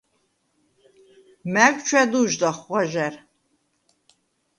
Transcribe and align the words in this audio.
მა̈გ 1.53 1.75
ჩვა̈დუ̄ჟდახ 1.85 2.57
ღვაჟა̈რ. 2.65 3.13